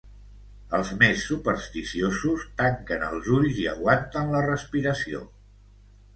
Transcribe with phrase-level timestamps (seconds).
[0.77, 5.25] Els més supersticiosos tanquen els ulls i aguanten la respiració.